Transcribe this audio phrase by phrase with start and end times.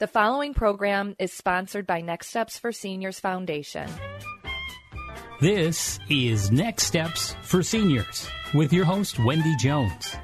[0.00, 3.88] The following program is sponsored by Next Steps for Seniors Foundation.
[5.40, 10.16] This is Next Steps for Seniors with your host, Wendy Jones.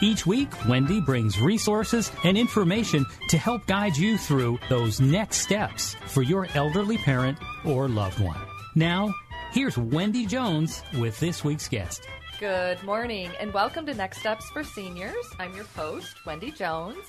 [0.00, 5.94] Each week, Wendy brings resources and information to help guide you through those next steps
[6.06, 8.40] for your elderly parent or loved one.
[8.76, 9.14] Now,
[9.52, 12.08] here's Wendy Jones with this week's guest.
[12.40, 15.26] Good morning and welcome to Next Steps for Seniors.
[15.38, 17.04] I'm your host, Wendy Jones.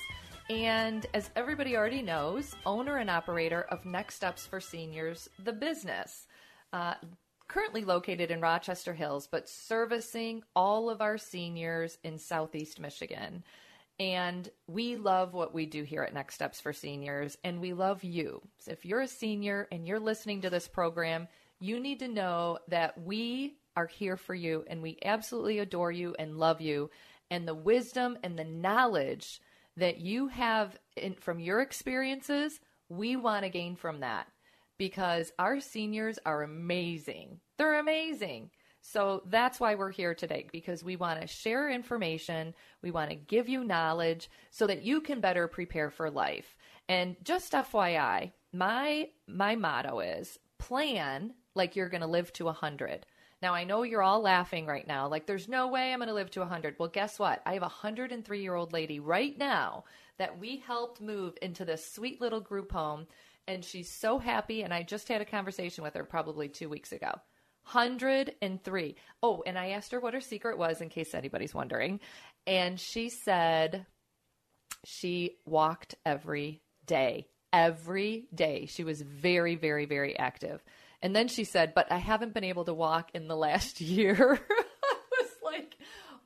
[0.50, 6.26] And as everybody already knows, owner and operator of Next Steps for Seniors, the business.
[6.72, 6.94] Uh,
[7.46, 13.44] currently located in Rochester Hills, but servicing all of our seniors in Southeast Michigan.
[14.00, 18.02] And we love what we do here at Next Steps for Seniors, and we love
[18.02, 18.42] you.
[18.58, 21.28] So if you're a senior and you're listening to this program,
[21.60, 26.16] you need to know that we are here for you, and we absolutely adore you
[26.18, 26.90] and love you.
[27.30, 29.40] And the wisdom and the knowledge
[29.76, 34.26] that you have in, from your experiences, we want to gain from that
[34.78, 37.40] because our seniors are amazing.
[37.58, 38.50] They're amazing.
[38.82, 43.16] So that's why we're here today because we want to share information, we want to
[43.16, 46.56] give you knowledge so that you can better prepare for life.
[46.88, 53.06] And just FYI, my my motto is plan like you're going to live to 100.
[53.42, 56.14] Now, I know you're all laughing right now, like, there's no way I'm going to
[56.14, 56.76] live to 100.
[56.78, 57.40] Well, guess what?
[57.46, 59.84] I have a 103 year old lady right now
[60.18, 63.06] that we helped move into this sweet little group home,
[63.48, 64.62] and she's so happy.
[64.62, 67.12] And I just had a conversation with her probably two weeks ago.
[67.72, 68.96] 103.
[69.22, 72.00] Oh, and I asked her what her secret was in case anybody's wondering.
[72.46, 73.86] And she said
[74.84, 77.28] she walked every day.
[77.52, 78.66] Every day.
[78.66, 80.62] She was very, very, very active.
[81.02, 84.38] And then she said, But I haven't been able to walk in the last year.
[84.40, 85.76] I was like,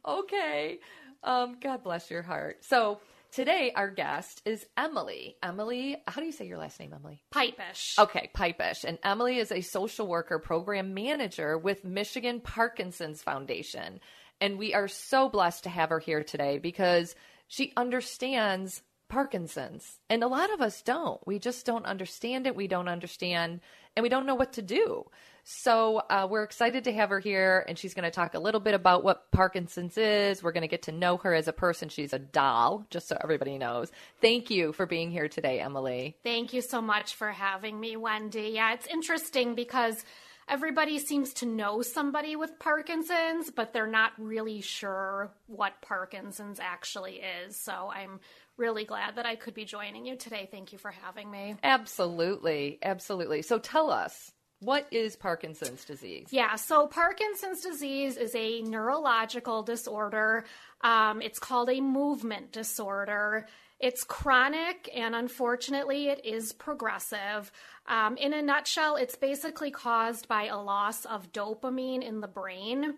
[0.07, 0.79] Okay.
[1.23, 2.65] Um, God bless your heart.
[2.65, 3.01] So
[3.33, 5.37] today, our guest is Emily.
[5.43, 7.23] Emily, how do you say your last name, Emily?
[7.35, 7.99] Pipesh.
[7.99, 8.85] Okay, Pipesh.
[8.85, 14.01] And Emily is a social worker program manager with Michigan Parkinson's Foundation.
[14.41, 17.15] And we are so blessed to have her here today because
[17.49, 19.99] she understands Parkinson's.
[20.11, 21.25] And a lot of us don't.
[21.27, 22.57] We just don't understand it.
[22.57, 23.61] We don't understand
[23.97, 25.05] and we don't know what to do.
[25.45, 28.61] So uh, we're excited to have her here, and she's going to talk a little
[28.61, 30.43] bit about what Parkinson's is.
[30.43, 31.91] We're going to get to know her as a person.
[31.91, 33.93] She's a doll, just so everybody knows.
[34.23, 36.17] Thank you for being here today, Emily.
[36.23, 38.53] Thank you so much for having me, Wendy.
[38.55, 40.03] Yeah, it's interesting because
[40.49, 47.21] everybody seems to know somebody with Parkinson's, but they're not really sure what Parkinson's actually
[47.47, 47.63] is.
[47.63, 48.21] So I'm
[48.57, 50.49] really glad that I could be joining you today.
[50.51, 51.57] Thank you for having me.
[51.63, 52.79] Absolutely.
[52.83, 53.43] Absolutely.
[53.43, 56.29] So tell us, what is Parkinson's disease?
[56.31, 60.45] Yeah, so Parkinson's disease is a neurological disorder.
[60.81, 63.47] Um, it's called a movement disorder.
[63.81, 67.53] It's chronic and unfortunately it is progressive.
[67.87, 72.95] Um, in a nutshell, it's basically caused by a loss of dopamine in the brain.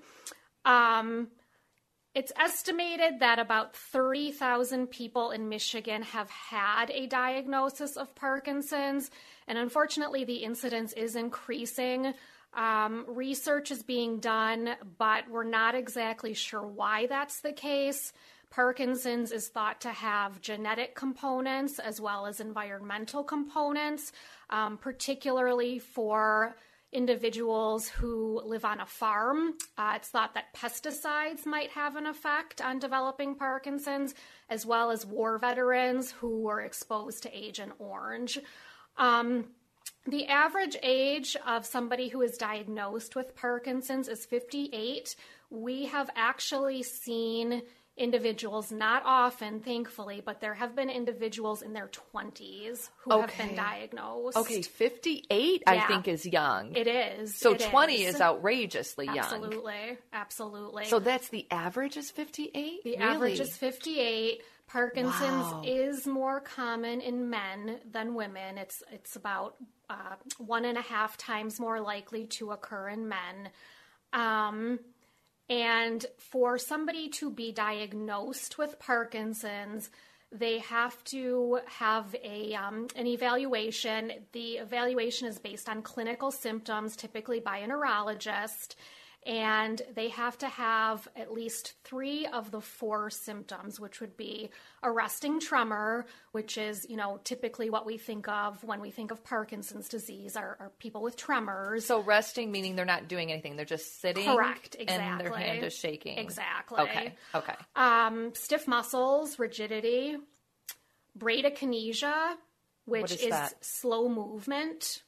[0.64, 1.28] Um,
[2.16, 9.10] it's estimated that about 30,000 people in Michigan have had a diagnosis of Parkinson's,
[9.46, 12.14] and unfortunately, the incidence is increasing.
[12.54, 18.14] Um, research is being done, but we're not exactly sure why that's the case.
[18.48, 24.12] Parkinson's is thought to have genetic components as well as environmental components,
[24.48, 26.56] um, particularly for
[26.96, 29.52] individuals who live on a farm.
[29.76, 34.14] Uh, it's thought that pesticides might have an effect on developing Parkinson's,
[34.48, 38.38] as well as war veterans who were exposed to Agent Orange.
[38.96, 39.48] Um,
[40.06, 45.16] the average age of somebody who is diagnosed with Parkinson's is 58.
[45.50, 47.62] We have actually seen
[47.96, 53.32] individuals, not often, thankfully, but there have been individuals in their 20s who okay.
[53.32, 54.36] have been diagnosed.
[54.36, 55.72] Okay, 58 yeah.
[55.72, 56.74] I think is young.
[56.76, 57.38] It is.
[57.38, 58.14] So it 20 is.
[58.16, 58.20] is.
[58.20, 59.18] outrageously young.
[59.18, 59.98] Absolutely.
[60.12, 60.84] Absolutely.
[60.86, 62.84] So that's the average is 58?
[62.84, 63.02] The really?
[63.02, 64.42] average is 58.
[64.66, 65.62] Parkinson's wow.
[65.64, 68.58] is more common in men than women.
[68.58, 69.54] It's it's about
[69.88, 73.50] uh, one and a half times more likely to occur in men.
[74.12, 74.80] Um,
[75.48, 79.90] and for somebody to be diagnosed with Parkinson's,
[80.32, 84.12] they have to have a um, an evaluation.
[84.32, 88.76] The evaluation is based on clinical symptoms, typically by a neurologist,
[89.26, 94.50] and they have to have at least three of the four symptoms, which would be
[94.84, 99.10] a resting tremor, which is, you know, typically what we think of when we think
[99.10, 101.84] of Parkinson's disease, are, are people with tremors.
[101.84, 104.24] So resting meaning they're not doing anything; they're just sitting.
[104.24, 104.76] Correct.
[104.78, 105.04] Exactly.
[105.04, 106.18] And their hand is shaking.
[106.18, 106.80] Exactly.
[106.80, 107.14] Okay.
[107.34, 107.54] Okay.
[107.74, 110.18] Um, stiff muscles, rigidity,
[111.18, 112.36] bradykinesia,
[112.84, 115.02] which is, is slow movement,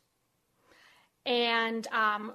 [1.24, 2.32] and um,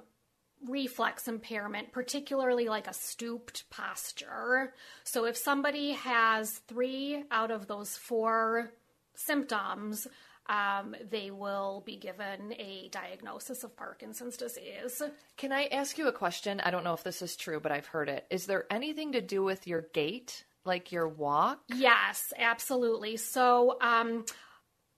[0.68, 4.74] reflex impairment, particularly like a stooped posture.
[5.04, 8.72] So if somebody has three out of those four
[9.14, 10.06] symptoms,
[10.46, 15.00] um, they will be given a diagnosis of Parkinson's disease.
[15.36, 16.60] Can I ask you a question?
[16.60, 18.26] I don't know if this is true, but I've heard it.
[18.30, 21.60] Is there anything to do with your gait, like your walk?
[21.68, 23.16] Yes, absolutely.
[23.16, 24.24] So, um,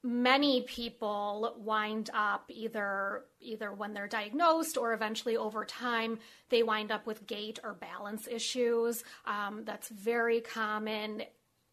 [0.02, 6.93] many people wind up either either when they're diagnosed or eventually over time they wind
[6.93, 9.02] up with gait or balance issues.
[9.25, 11.22] Um, that's very common.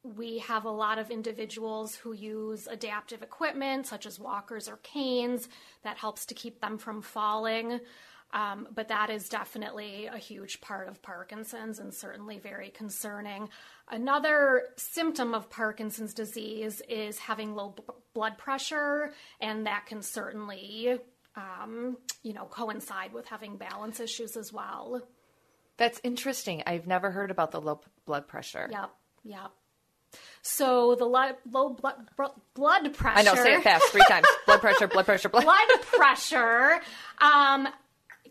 [0.03, 5.47] We have a lot of individuals who use adaptive equipment such as walkers or canes
[5.83, 7.79] that helps to keep them from falling
[8.33, 13.47] um, but that is definitely a huge part of Parkinson's and certainly very concerning.
[13.89, 17.83] Another symptom of Parkinson's disease is having low b-
[18.13, 20.97] blood pressure, and that can certainly,
[21.35, 25.01] um, you know, coincide with having balance issues as well.
[25.77, 26.63] That's interesting.
[26.65, 28.67] I've never heard about the low blood pressure.
[28.71, 28.89] Yep,
[29.25, 29.51] yep.
[30.43, 31.95] So the lo- low blood
[32.53, 33.17] blood pressure.
[33.19, 33.33] I know.
[33.35, 34.27] Say it fast three times.
[34.45, 34.87] blood pressure.
[34.87, 35.29] Blood pressure.
[35.29, 36.81] Blood, blood pressure.
[37.19, 37.67] Um,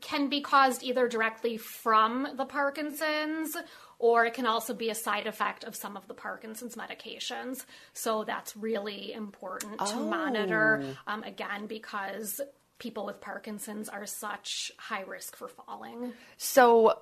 [0.03, 3.57] can be caused either directly from the Parkinson's
[4.03, 7.65] or it can also be a side effect of some of the Parkinson's medications.
[7.93, 9.93] So that's really important oh.
[9.93, 12.41] to monitor, um, again, because
[12.81, 16.13] people with Parkinson's are such high risk for falling.
[16.37, 16.99] So,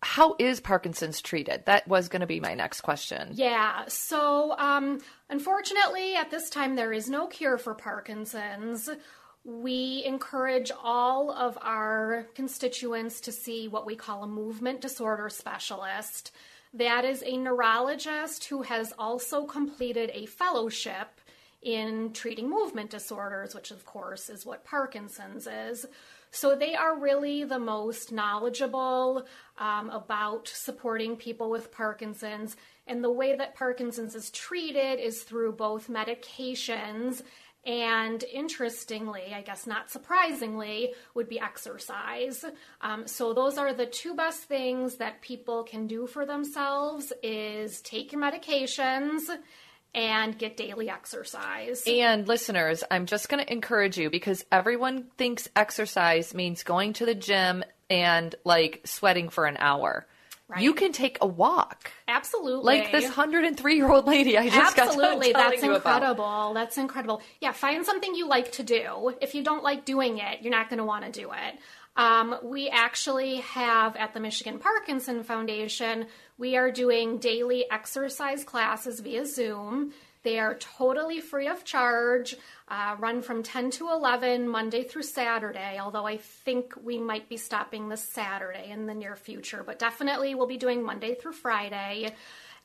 [0.00, 1.64] how is Parkinson's treated?
[1.66, 3.30] That was going to be my next question.
[3.34, 3.84] Yeah.
[3.86, 8.88] So, um, unfortunately, at this time, there is no cure for Parkinson's
[9.44, 16.32] we encourage all of our constituents to see what we call a movement disorder specialist.
[16.74, 21.20] That is a neurologist who has also completed a fellowship
[21.60, 25.86] in treating movement disorders, which of course is what Parkinson's is.
[26.30, 29.26] So they are really the most knowledgeable
[29.58, 32.56] um, about supporting people with Parkinson's.
[32.86, 37.22] And the way that Parkinson's is treated is through both medications
[37.64, 42.44] and interestingly, I guess not surprisingly, would be exercise.
[42.80, 47.80] Um, so those are the two best things that people can do for themselves is
[47.80, 49.22] take your medications
[49.94, 51.82] and get daily exercise.
[51.86, 57.06] And listeners, I'm just going to encourage you because everyone thinks exercise means going to
[57.06, 60.06] the gym and like sweating for an hour.
[60.52, 60.60] Right.
[60.62, 61.90] You can take a walk.
[62.06, 62.62] Absolutely.
[62.62, 65.32] Like this 103 year old lady I just Absolutely.
[65.32, 66.52] got That's incredible.
[66.52, 67.22] That's incredible.
[67.40, 69.14] Yeah, find something you like to do.
[69.22, 71.58] If you don't like doing it, you're not going to want to do it.
[71.96, 76.06] Um, we actually have at the Michigan Parkinson Foundation,
[76.36, 79.92] we are doing daily exercise classes via Zoom.
[80.22, 82.36] They are totally free of charge,
[82.68, 87.36] uh, run from 10 to 11, Monday through Saturday, although I think we might be
[87.36, 92.14] stopping this Saturday in the near future, but definitely we'll be doing Monday through Friday.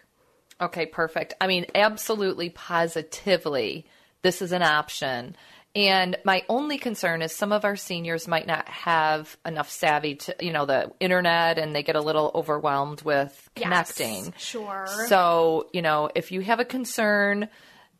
[0.62, 1.36] Okay, perfect.
[1.40, 3.86] I mean, absolutely, positively,
[4.22, 5.38] this is an option.
[5.76, 10.36] And my only concern is some of our seniors might not have enough savvy to,
[10.40, 14.26] you know, the internet and they get a little overwhelmed with connecting.
[14.26, 14.88] Yes, sure.
[15.08, 17.50] So, you know, if you have a concern,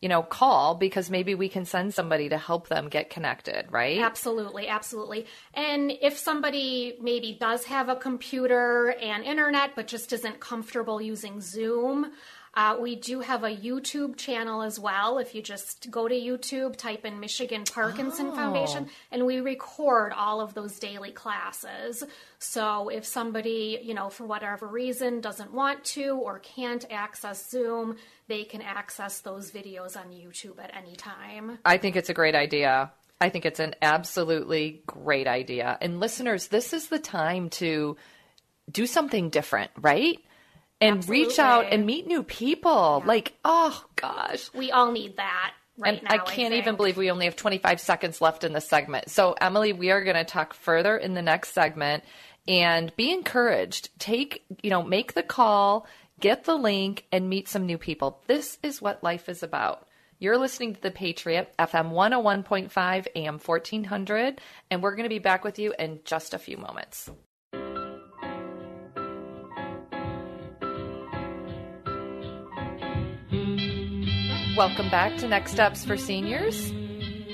[0.02, 4.00] you know, call because maybe we can send somebody to help them get connected, right?
[4.00, 5.28] Absolutely, absolutely.
[5.54, 11.40] And if somebody maybe does have a computer and internet but just isn't comfortable using
[11.42, 12.14] Zoom,
[12.54, 15.18] uh, we do have a YouTube channel as well.
[15.18, 18.36] If you just go to YouTube, type in Michigan Parkinson Oh.
[18.36, 22.04] Foundation, and we record all of those daily classes.
[22.40, 27.98] So if somebody, you know, for whatever reason doesn't want to or can't access Zoom,
[28.28, 31.60] they can access those videos on YouTube at any time.
[31.66, 32.92] I think it's a great idea.
[33.22, 35.78] I think it's an absolutely great idea.
[35.82, 37.98] And listeners, this is the time to
[38.72, 40.20] do something different, right?
[40.82, 43.04] And reach out and meet new people.
[43.06, 44.50] Like, oh gosh.
[44.54, 46.16] We all need that right and now.
[46.16, 49.10] I can't even believe we only have 25 seconds left in the segment.
[49.10, 52.04] So, Emily, we are going to talk further in the next segment
[52.48, 53.90] and be encouraged.
[54.00, 55.88] Take, you know, make the call,
[56.20, 58.22] get the link, and meet some new people.
[58.28, 59.88] This is what life is about.
[60.22, 65.46] You're listening to The Patriot, FM 101.5, AM 1400, and we're going to be back
[65.46, 67.10] with you in just a few moments.
[74.60, 76.74] Welcome back to Next Steps for Seniors.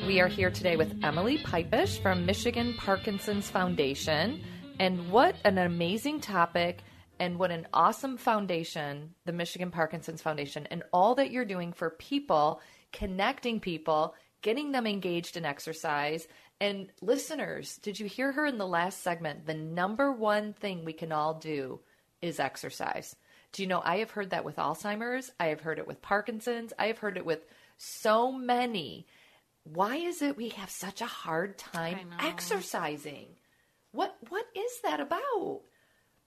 [0.05, 4.43] We are here today with Emily Pipesh from Michigan Parkinson's Foundation.
[4.79, 6.83] And what an amazing topic,
[7.19, 11.89] and what an awesome foundation, the Michigan Parkinson's Foundation, and all that you're doing for
[11.89, 12.61] people,
[12.93, 14.13] connecting people,
[14.43, 16.27] getting them engaged in exercise.
[16.61, 19.47] And listeners, did you hear her in the last segment?
[19.47, 21.79] The number one thing we can all do
[22.21, 23.15] is exercise.
[23.55, 25.31] Do you know I have heard that with Alzheimer's?
[25.39, 26.73] I have heard it with Parkinson's.
[26.77, 27.39] I have heard it with
[27.77, 29.07] so many.
[29.63, 33.27] Why is it we have such a hard time exercising?
[33.93, 35.61] What what is that about?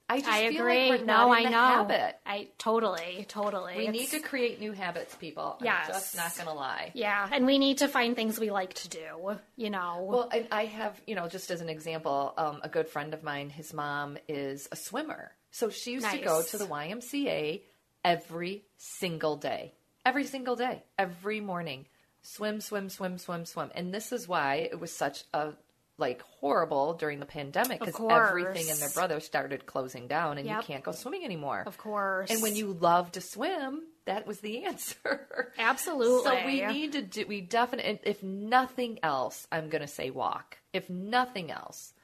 [0.09, 0.89] I just I feel agree.
[0.89, 1.51] like no, I know.
[1.51, 2.17] habit.
[2.25, 3.77] I totally, totally.
[3.77, 5.59] We need to create new habits, people.
[5.63, 5.85] Yes.
[5.85, 6.93] I'm just not going to lie.
[6.95, 9.37] Yeah, and we need to find things we like to do.
[9.57, 10.07] You know.
[10.09, 13.23] Well, and I have, you know, just as an example, um, a good friend of
[13.23, 15.33] mine, his mom is a swimmer.
[15.59, 17.63] So she used to go to the YMCA
[18.05, 19.75] every single day.
[20.07, 20.85] Every single day.
[20.97, 21.87] Every morning.
[22.23, 23.73] Swim, swim, swim, swim, swim.
[23.75, 25.55] And this is why it was such a
[25.97, 30.57] like horrible during the pandemic because everything in their brother started closing down and you
[30.63, 31.65] can't go swimming anymore.
[31.67, 32.31] Of course.
[32.31, 35.53] And when you love to swim, that was the answer.
[35.59, 36.23] Absolutely.
[36.23, 40.59] So we need to do, we definitely, if nothing else, I'm going to say walk.
[40.73, 41.95] If nothing else.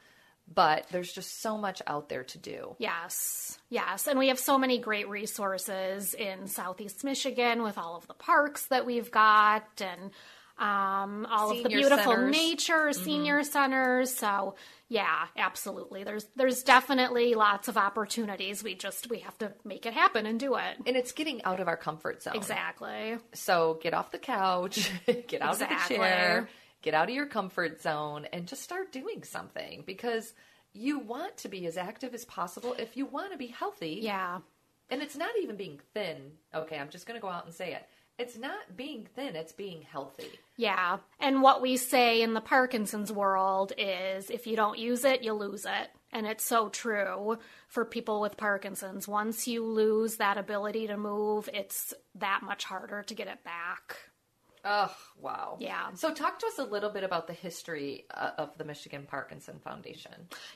[0.52, 2.76] But there's just so much out there to do.
[2.78, 4.06] Yes, yes.
[4.06, 8.66] And we have so many great resources in Southeast Michigan with all of the parks
[8.66, 9.64] that we've got.
[9.80, 10.10] And
[10.56, 12.30] um, all of the beautiful centers.
[12.30, 14.14] nature, senior centers.
[14.14, 14.54] So
[14.88, 16.04] yeah, absolutely.
[16.04, 18.62] There's there's definitely lots of opportunities.
[18.62, 20.76] We just we have to make it happen and do it.
[20.86, 22.36] And it's getting out of our comfort zone.
[22.36, 23.16] Exactly.
[23.32, 25.96] So get off the couch, get out Exactly.
[25.96, 26.48] of the chair,
[26.84, 30.34] get out of your comfort zone, and just start doing something because
[30.74, 34.00] you want to be as active as possible if you want to be healthy.
[34.02, 34.40] Yeah.
[34.90, 36.32] And it's not even being thin.
[36.54, 37.86] Okay, I'm just going to go out and say it.
[38.18, 40.28] It's not being thin, it's being healthy.
[40.56, 40.98] Yeah.
[41.18, 45.32] And what we say in the Parkinson's world is if you don't use it, you
[45.32, 45.88] lose it.
[46.12, 49.08] And it's so true for people with Parkinson's.
[49.08, 53.96] Once you lose that ability to move, it's that much harder to get it back.
[54.64, 55.56] Oh, wow.
[55.60, 55.92] Yeah.
[55.94, 59.58] So, talk to us a little bit about the history uh, of the Michigan Parkinson
[59.62, 60.12] Foundation.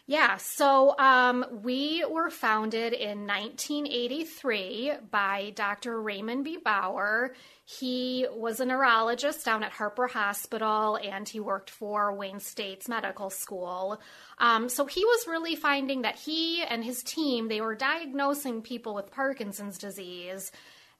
[0.06, 6.00] Yeah, so um, we were founded in 1983 by Dr.
[6.00, 6.58] Raymond B.
[6.62, 7.34] Bauer.
[7.64, 13.28] He was a neurologist down at Harper Hospital and he worked for Wayne State's medical
[13.28, 14.00] school.
[14.38, 18.94] Um, so he was really finding that he and his team, they were diagnosing people
[18.94, 20.50] with Parkinson's disease.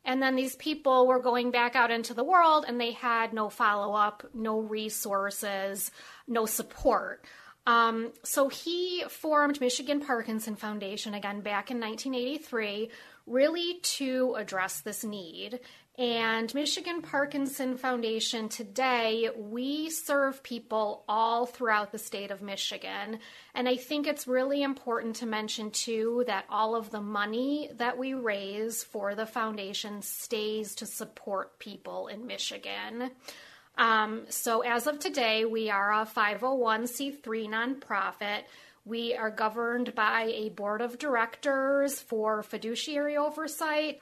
[0.08, 3.50] And then these people were going back out into the world and they had no
[3.50, 5.90] follow up, no resources,
[6.26, 7.26] no support.
[7.66, 12.90] Um, so he formed Michigan Parkinson Foundation again back in 1983,
[13.26, 15.60] really to address this need.
[15.98, 23.18] And Michigan Parkinson Foundation today, we serve people all throughout the state of Michigan.
[23.52, 27.98] And I think it's really important to mention too that all of the money that
[27.98, 33.10] we raise for the foundation stays to support people in Michigan.
[33.76, 38.44] Um, so as of today, we are a 501c3 nonprofit.
[38.84, 44.00] We are governed by a board of directors for fiduciary oversight.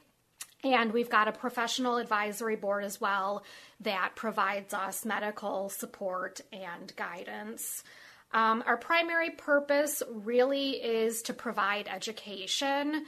[0.63, 3.43] And we've got a professional advisory board as well
[3.81, 7.83] that provides us medical support and guidance.
[8.31, 13.05] Um, our primary purpose really is to provide education.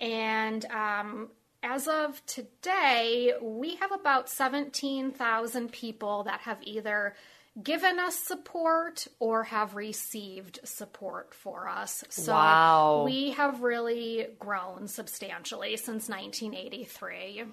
[0.00, 1.30] And um,
[1.62, 7.14] as of today, we have about 17,000 people that have either
[7.60, 12.02] given us support or have received support for us.
[12.08, 13.02] So Wow.
[13.04, 17.44] we have really grown substantially since 1983.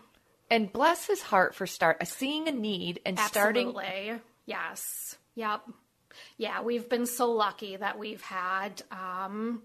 [0.50, 4.22] And bless his heart for start seeing a need and starting Absolutely.
[4.46, 5.18] Yes.
[5.36, 5.62] Yep.
[6.38, 9.62] Yeah, we've been so lucky that we've had, um,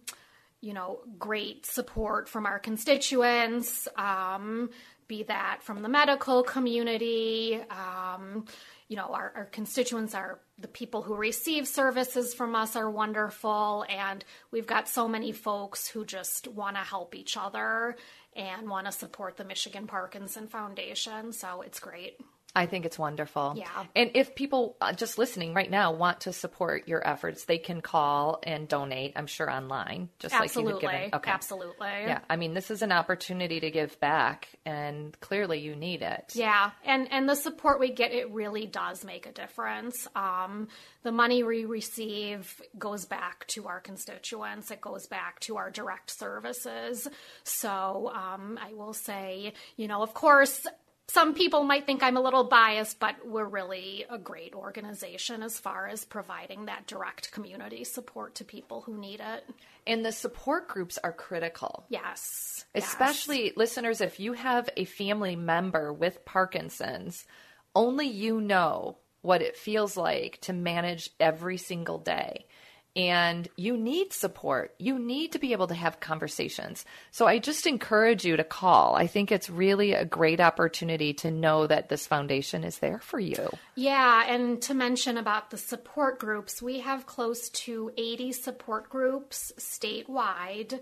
[0.60, 4.70] you know, great support from our constituents, um,
[5.08, 7.60] be that from the medical community.
[7.70, 8.44] Um,
[8.88, 13.84] you know, our, our constituents are the people who receive services from us are wonderful.
[13.88, 17.96] And we've got so many folks who just want to help each other
[18.36, 21.32] and want to support the Michigan Parkinson Foundation.
[21.32, 22.20] So it's great.
[22.56, 23.54] I think it's wonderful.
[23.56, 23.66] Yeah.
[23.96, 27.80] And if people uh, just listening right now want to support your efforts, they can
[27.80, 30.72] call and donate, I'm sure online, just like Absolutely.
[30.72, 31.10] you've given.
[31.14, 31.30] Okay.
[31.30, 31.88] Absolutely.
[31.88, 32.20] Yeah.
[32.30, 36.32] I mean, this is an opportunity to give back, and clearly you need it.
[36.34, 40.06] Yeah, and and the support we get it really does make a difference.
[40.14, 40.68] Um,
[41.02, 44.70] the money we receive goes back to our constituents.
[44.70, 47.08] It goes back to our direct services.
[47.42, 50.66] So um, I will say, you know, of course.
[51.08, 55.58] Some people might think I'm a little biased, but we're really a great organization as
[55.58, 59.44] far as providing that direct community support to people who need it.
[59.86, 61.84] And the support groups are critical.
[61.90, 62.64] Yes.
[62.74, 62.84] yes.
[62.84, 67.26] Especially listeners, if you have a family member with Parkinson's,
[67.74, 72.46] only you know what it feels like to manage every single day.
[72.96, 74.72] And you need support.
[74.78, 76.84] You need to be able to have conversations.
[77.10, 78.94] So I just encourage you to call.
[78.94, 83.18] I think it's really a great opportunity to know that this foundation is there for
[83.18, 83.50] you.
[83.74, 89.52] Yeah, and to mention about the support groups, we have close to 80 support groups
[89.58, 90.80] statewide.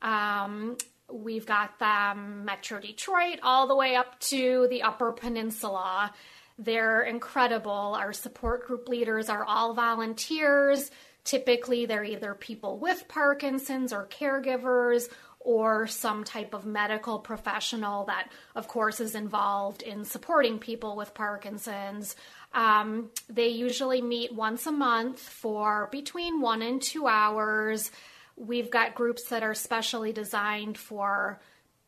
[0.00, 0.78] Um,
[1.12, 6.12] we've got them Metro Detroit all the way up to the Upper Peninsula.
[6.58, 7.70] They're incredible.
[7.70, 10.90] Our support group leaders are all volunteers.
[11.24, 15.08] Typically, they're either people with Parkinson's or caregivers
[15.40, 21.14] or some type of medical professional that, of course, is involved in supporting people with
[21.14, 22.14] Parkinson's.
[22.52, 27.90] Um, they usually meet once a month for between one and two hours.
[28.36, 31.40] We've got groups that are specially designed for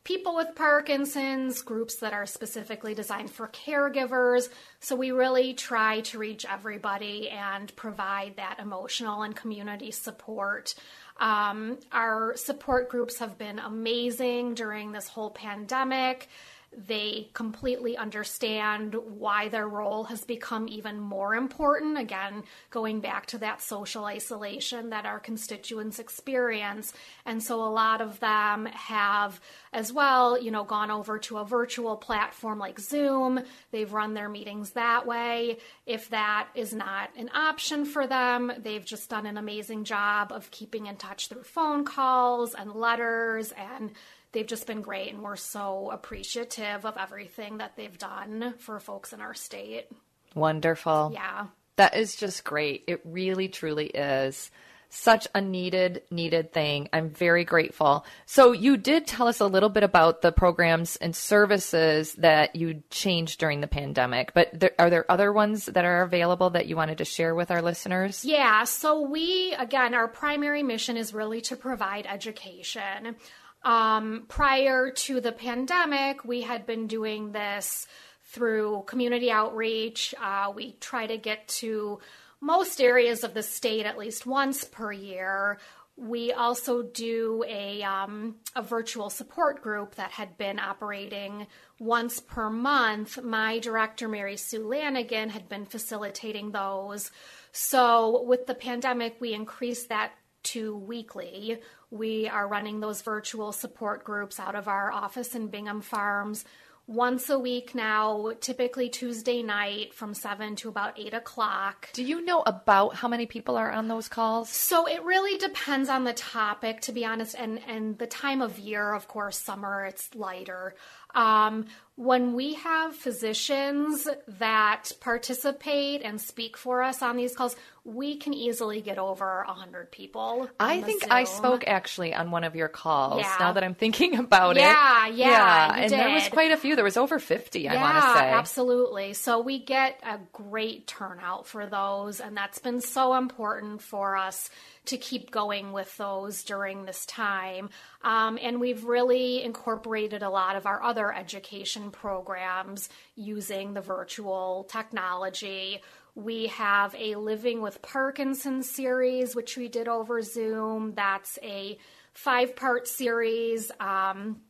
[0.04, 4.48] people with Parkinson's, groups that are specifically designed for caregivers.
[4.80, 10.74] So we really try to reach everybody and provide that emotional and community support.
[11.18, 16.28] Um, our support groups have been amazing during this whole pandemic.
[16.74, 21.98] They completely understand why their role has become even more important.
[21.98, 26.94] Again, going back to that social isolation that our constituents experience.
[27.26, 29.38] And so a lot of them have
[29.72, 33.40] as well, you know, gone over to a virtual platform like Zoom.
[33.70, 35.58] They've run their meetings that way.
[35.84, 40.50] If that is not an option for them, they've just done an amazing job of
[40.50, 43.90] keeping in touch through phone calls and letters and
[44.32, 49.12] they've just been great and we're so appreciative of everything that they've done for folks
[49.12, 49.86] in our state.
[50.34, 51.10] Wonderful.
[51.12, 51.46] Yeah.
[51.76, 52.84] That is just great.
[52.86, 54.50] It really truly is
[54.94, 56.86] such a needed needed thing.
[56.92, 58.04] I'm very grateful.
[58.26, 62.82] So you did tell us a little bit about the programs and services that you
[62.90, 66.76] changed during the pandemic, but there, are there other ones that are available that you
[66.76, 68.22] wanted to share with our listeners?
[68.22, 73.16] Yeah, so we again our primary mission is really to provide education.
[73.64, 77.86] Um, prior to the pandemic, we had been doing this
[78.24, 80.14] through community outreach.
[80.20, 82.00] Uh, we try to get to
[82.40, 85.58] most areas of the state at least once per year.
[85.96, 91.46] We also do a, um, a virtual support group that had been operating
[91.78, 93.22] once per month.
[93.22, 97.10] My director, Mary Sue Lanigan, had been facilitating those.
[97.52, 100.12] So, with the pandemic, we increased that
[100.44, 101.60] to weekly.
[101.92, 106.46] We are running those virtual support groups out of our office in Bingham Farms
[106.86, 111.90] once a week now, typically Tuesday night from 7 to about 8 o'clock.
[111.92, 114.48] Do you know about how many people are on those calls?
[114.48, 118.58] So it really depends on the topic, to be honest, and, and the time of
[118.58, 118.94] year.
[118.94, 120.74] Of course, summer, it's lighter.
[121.14, 128.16] Um, when we have physicians that participate and speak for us on these calls, we
[128.16, 130.48] can easily get over 100 people.
[130.58, 131.12] I think Zoom.
[131.12, 133.36] I spoke actually on one of your calls Yeah.
[133.38, 135.14] now that I'm thinking about Yeah, it.
[135.14, 136.76] yeah, you and there was quite a few.
[136.76, 138.30] There was over 50, I yeah, want to say.
[138.30, 139.12] absolutely.
[139.12, 144.48] So we get a great turnout for those, and that's been so important for us
[144.86, 147.70] to keep going with those during this time.
[148.02, 154.66] Um, and we've really incorporated a lot of our other education programs using the virtual
[154.70, 155.80] technology.
[156.14, 160.94] We have a Living with Parkinson's series, which we did over Zoom.
[160.94, 161.78] That's a
[162.12, 163.70] five part series.
[163.80, 164.40] Um,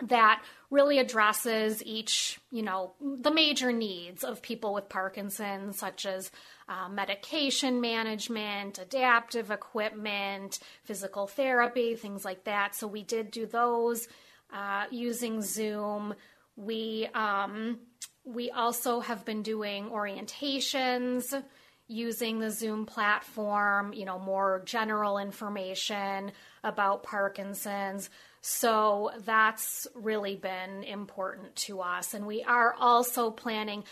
[0.00, 6.32] that really addresses each, you know, the major needs of people with Parkinson's, such as
[6.68, 12.74] uh, medication management, adaptive equipment, physical therapy, things like that.
[12.74, 14.08] So we did do those
[14.52, 16.14] uh, using Zoom.
[16.56, 17.80] We um,
[18.24, 21.42] we also have been doing orientations
[21.86, 28.08] using the Zoom platform, you know, more general information about Parkinson's.
[28.40, 32.14] So that's really been important to us.
[32.14, 33.84] And we are also planning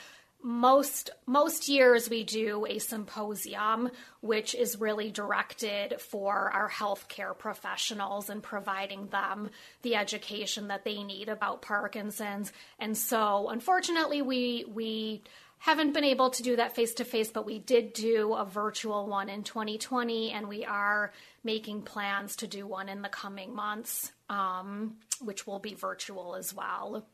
[0.43, 8.29] most most years we do a symposium which is really directed for our healthcare professionals
[8.29, 9.51] and providing them
[9.83, 12.53] the education that they need about Parkinson's.
[12.79, 15.23] And so unfortunately we we
[15.59, 19.07] haven't been able to do that face to face but we did do a virtual
[19.07, 21.13] one in 2020 and we are
[21.45, 26.53] making plans to do one in the coming months um, which will be virtual as
[26.53, 27.07] well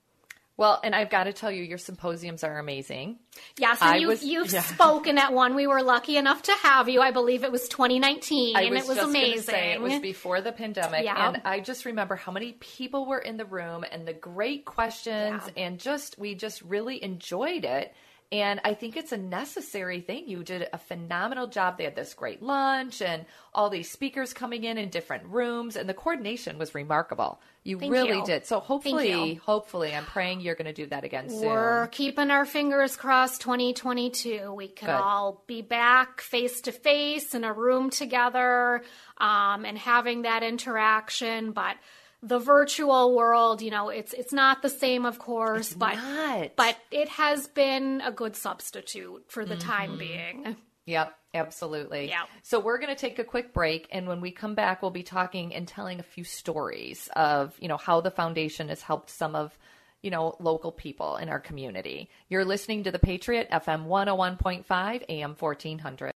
[0.58, 3.20] Well, and I've got to tell you, your symposiums are amazing.
[3.58, 4.60] Yes, and I you, was- you've yeah.
[4.62, 5.54] spoken at one.
[5.54, 7.00] We were lucky enough to have you.
[7.00, 9.42] I believe it was 2019, I and was it was amazing.
[9.54, 11.28] Say it was before the pandemic, Yeah.
[11.28, 15.42] and I just remember how many people were in the room and the great questions,
[15.56, 17.94] and just we just really enjoyed it.
[18.30, 20.28] And I think it's a necessary thing.
[20.28, 21.78] You did a phenomenal job.
[21.78, 25.88] They had this great lunch and all these speakers coming in in different rooms, and
[25.88, 27.40] the coordination was remarkable.
[27.64, 28.24] You Thank really you.
[28.26, 28.44] did.
[28.44, 31.40] So hopefully, hopefully, I'm praying you're going to do that again soon.
[31.40, 34.52] We're keeping our fingers crossed 2022.
[34.52, 34.94] We can Good.
[34.94, 38.82] all be back face to face in a room together
[39.16, 41.52] um, and having that interaction.
[41.52, 41.76] But
[42.22, 46.50] the virtual world, you know, it's it's not the same, of course, but not.
[46.56, 49.98] but it has been a good substitute for the time Mhm.
[49.98, 50.56] being.
[50.86, 52.08] Yep, absolutely.
[52.08, 52.22] Yeah.
[52.42, 55.02] So we're going to take a quick break, and when we come back, we'll be
[55.02, 59.34] talking and telling a few stories of you know how the foundation has helped some
[59.36, 59.56] of
[60.02, 62.08] you know local people in our community.
[62.28, 66.12] You're listening to the Patriot FM 101.5 AM 1400.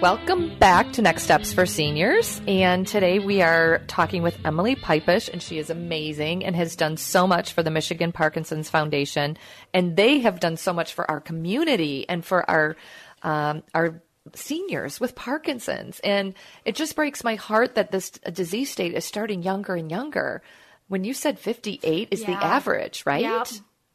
[0.00, 2.40] Welcome back to Next Steps for Seniors.
[2.48, 6.96] And today we are talking with Emily Pipesh, and she is amazing and has done
[6.96, 9.36] so much for the Michigan Parkinson's Foundation.
[9.74, 12.76] And they have done so much for our community and for our
[13.22, 14.00] um, our
[14.34, 16.00] seniors with Parkinson's.
[16.00, 16.32] And
[16.64, 20.40] it just breaks my heart that this disease state is starting younger and younger.
[20.88, 23.20] When you said 58 is the average, right?
[23.20, 23.48] Yep.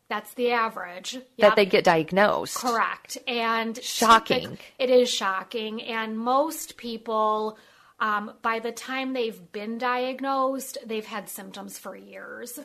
[0.10, 1.18] That's the average.
[1.40, 2.58] That they get diagnosed.
[2.58, 3.18] Correct.
[3.28, 4.58] And Shocking.
[4.78, 5.82] It is shocking.
[5.82, 7.58] And most people,
[8.00, 12.60] um, by the time they've been diagnosed, they've had symptoms for years.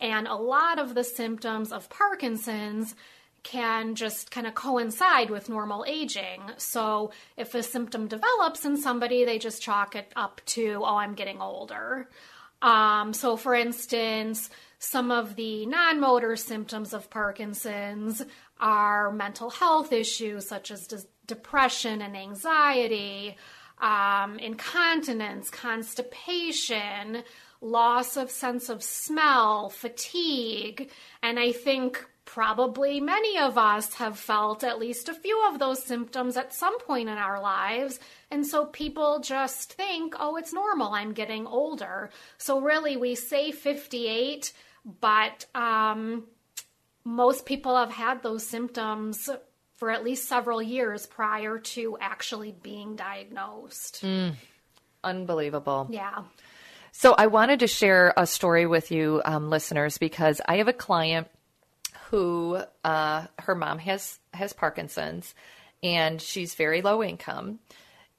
[0.00, 2.94] And a lot of the symptoms of Parkinson's
[3.42, 6.42] can just kind of coincide with normal aging.
[6.58, 11.14] So if a symptom develops in somebody, they just chalk it up to, oh, I'm
[11.14, 12.08] getting older.
[12.60, 14.48] Um, so, for instance,
[14.82, 18.20] some of the non motor symptoms of Parkinson's
[18.58, 23.36] are mental health issues such as des- depression and anxiety,
[23.80, 27.22] um, incontinence, constipation,
[27.60, 30.90] loss of sense of smell, fatigue.
[31.22, 35.84] And I think probably many of us have felt at least a few of those
[35.84, 38.00] symptoms at some point in our lives.
[38.32, 42.10] And so people just think, oh, it's normal, I'm getting older.
[42.36, 44.52] So really, we say 58,
[44.84, 46.24] but um,
[47.04, 49.28] most people have had those symptoms
[49.76, 54.04] for at least several years prior to actually being diagnosed.
[55.02, 55.88] Unbelievable.
[55.90, 56.22] Yeah.
[56.92, 60.72] So I wanted to share a story with you, um, listeners, because I have a
[60.72, 61.26] client
[62.10, 65.34] who uh, her mom has has Parkinson's,
[65.82, 67.58] and she's very low income,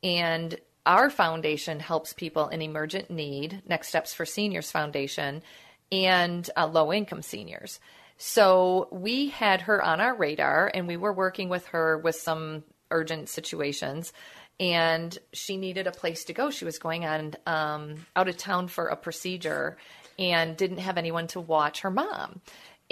[0.02, 3.62] and our foundation helps people in emergent need.
[3.68, 5.44] Next Steps for Seniors Foundation,
[5.94, 7.80] and uh, low income seniors.
[8.18, 12.64] So we had her on our radar, and we were working with her with some
[12.92, 14.14] urgent situations
[14.60, 16.52] and she needed a place to go.
[16.52, 19.78] She was going on um, out of town for a procedure
[20.20, 22.42] and didn't have anyone to watch her mom.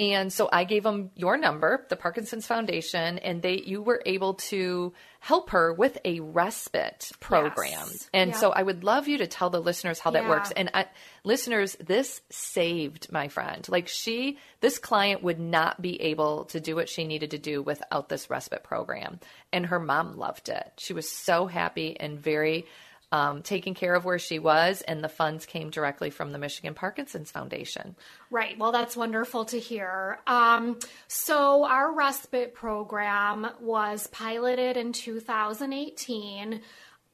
[0.02, 4.34] And so I gave them your number, the Parkinson's Foundation, and they you were able
[4.50, 7.88] to help her with a respite program.
[7.92, 8.10] Yes.
[8.12, 8.38] And Yeah.
[8.38, 10.30] so I would love you to tell the listeners how that Yeah.
[10.30, 10.50] works.
[10.52, 10.88] And I,
[11.24, 13.64] listeners, this saved my friend.
[13.70, 17.62] Like she, this client would not be able to do what she needed to do
[17.62, 19.20] without this respite program.
[19.54, 20.72] And her mom loved it.
[20.78, 22.66] She was so happy and very
[23.12, 24.82] um, taken care of where she was.
[24.82, 27.96] And the funds came directly from the Michigan Parkinson's Foundation.
[28.30, 28.58] Right.
[28.58, 30.20] Well, that's wonderful to hear.
[30.28, 36.62] Um, so, our respite program was piloted in 2018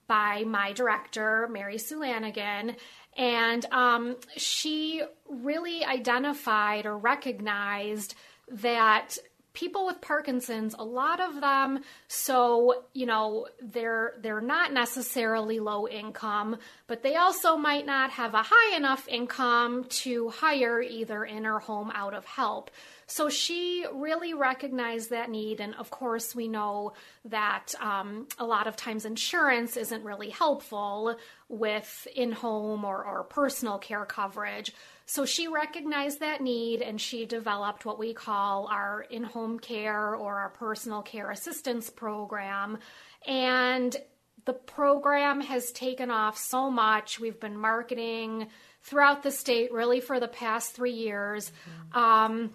[0.07, 2.75] by my director, Mary Sue Lanigan.
[3.17, 8.15] And um, she really identified or recognized
[8.49, 9.17] that
[9.57, 15.87] people with Parkinson's, a lot of them, so you know, they're they're not necessarily low
[15.87, 21.47] income, but they also might not have a high enough income to hire either in
[21.47, 22.69] or home out of help.
[23.07, 26.93] So she really recognized that need, and of course, we know
[27.25, 31.15] that um, a lot of times insurance isn't really helpful
[31.49, 34.71] with in home or, or personal care coverage.
[35.09, 40.13] So she recognized that need and she developed what we call our in home care
[40.13, 42.77] or our personal care assistance program.
[43.25, 43.95] And
[44.43, 47.21] the program has taken off so much.
[47.21, 48.47] We've been marketing
[48.83, 51.53] throughout the state really for the past three years.
[51.93, 52.53] Um,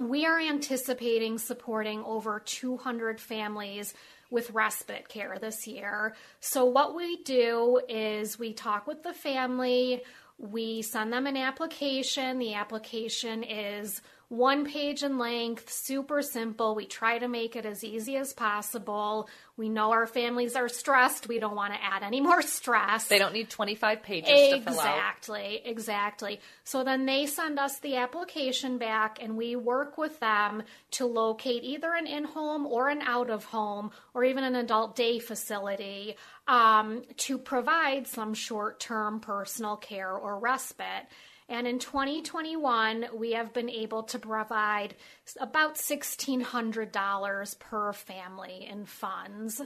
[0.00, 3.94] we are anticipating supporting over 200 families
[4.28, 6.14] with respite care this year.
[6.40, 10.02] So, what we do is we talk with the family,
[10.38, 12.38] we send them an application.
[12.38, 16.74] The application is one page in length, super simple.
[16.74, 19.28] We try to make it as easy as possible.
[19.56, 21.28] We know our families are stressed.
[21.28, 23.06] We don't want to add any more stress.
[23.06, 24.96] They don't need 25 pages to fill out.
[24.96, 26.40] Exactly, exactly.
[26.64, 31.62] So then they send us the application back and we work with them to locate
[31.62, 36.16] either an in home or an out of home or even an adult day facility
[36.48, 41.06] um, to provide some short term personal care or respite.
[41.48, 44.94] And in 2021, we have been able to provide
[45.38, 49.62] about $1,600 per family in funds.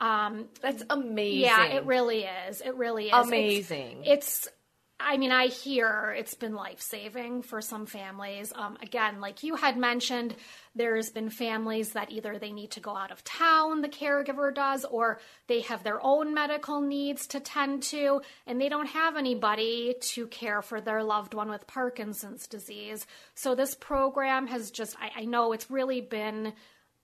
[0.00, 1.40] Um, That's amazing.
[1.42, 2.60] yeah, it really is.
[2.62, 3.12] It really is.
[3.12, 4.04] It's- Amazing.
[4.04, 4.48] It's,
[5.02, 8.52] I mean, I hear it's been life saving for some families.
[8.54, 10.34] Um, again, like you had mentioned,
[10.74, 14.84] there's been families that either they need to go out of town, the caregiver does,
[14.84, 19.94] or they have their own medical needs to tend to, and they don't have anybody
[20.00, 23.06] to care for their loved one with Parkinson's disease.
[23.34, 26.52] So this program has just, I, I know it's really been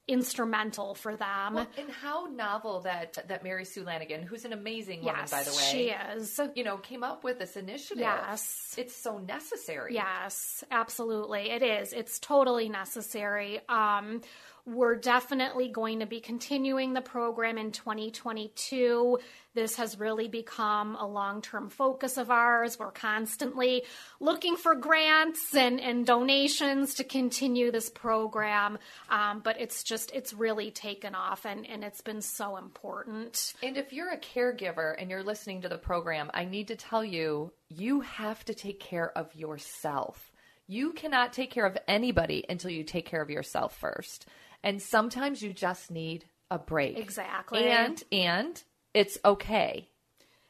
[0.08, 1.54] instrumental for them.
[1.54, 5.42] Well, and how novel that that Mary Sue Lanigan, who's an amazing woman, Yes, by
[5.42, 6.40] the way, she is.
[6.54, 7.98] You know, came up with this initiative.
[7.98, 8.74] Yes.
[8.76, 9.94] it's so necessary.
[9.94, 11.50] Yes, absolutely.
[11.50, 11.92] It is.
[11.92, 13.60] It's totally necessary.
[13.68, 14.20] Um,
[14.66, 19.20] We're definitely going to be continuing the program in 2022.
[19.54, 22.76] This has really become a long term focus of ours.
[22.76, 23.84] We're constantly
[24.18, 28.78] looking for grants and, and donations to continue this program.
[29.08, 33.54] Um, but it's just, it's really taken off and, and it's been so important.
[33.62, 37.04] And if you're a caregiver and you're listening to the program, I need to tell
[37.04, 40.32] you, you have to take care of yourself.
[40.66, 44.26] You cannot take care of anybody until you take care of yourself first.
[44.62, 46.98] And sometimes you just need a break.
[46.98, 47.64] Exactly.
[47.64, 48.62] And and
[48.94, 49.88] it's okay.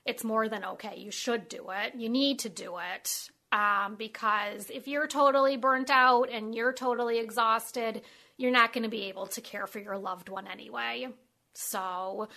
[0.04, 0.96] It's more than okay.
[0.98, 1.94] You should do it.
[1.96, 3.30] You need to do it.
[3.52, 8.02] Um, because if you're totally burnt out and you're totally exhausted,
[8.36, 11.08] you're not going to be able to care for your loved one anyway.
[11.54, 12.28] So,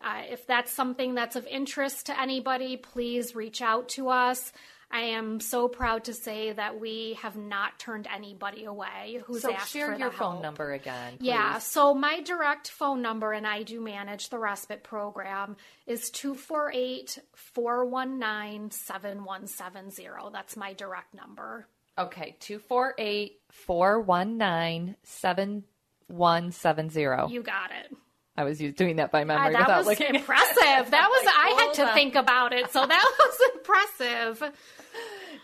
[0.00, 4.52] uh, if that's something that's of interest to anybody, please reach out to us.
[4.90, 9.52] I am so proud to say that we have not turned anybody away who's so
[9.52, 10.42] asked share for your phone help.
[10.42, 11.14] number again.
[11.20, 17.18] Yeah, so my direct phone number, and I do manage the respite program, is 248
[17.34, 20.30] 419 7170.
[20.32, 21.66] That's my direct number.
[21.98, 27.32] Okay, 248 419 7170.
[27.34, 27.94] You got it.
[28.36, 30.14] I was doing that by Uh, memory that without was looking.
[30.14, 30.90] impressive.
[30.90, 34.52] That was, Like, I had to think about it, so that was impressive.